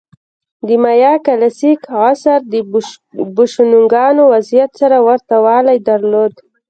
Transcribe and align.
د 0.67 0.69
مایا 0.83 1.13
کلاسیک 1.25 1.81
عصر 2.07 2.39
د 2.51 2.53
بوشونګانو 3.35 4.21
وضعیت 4.33 4.71
سره 4.81 4.97
ورته 5.07 5.35
والی 5.45 5.77
درلود. 5.87 6.33